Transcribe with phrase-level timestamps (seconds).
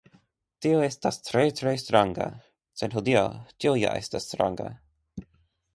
[0.65, 2.27] Tio estos tre, tre stranga,
[2.81, 3.25] sed hodiaŭ
[3.59, 4.71] ĉio ja estas stranga.